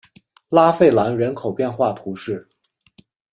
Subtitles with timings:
[0.49, 2.49] 拉费兰人口变化图示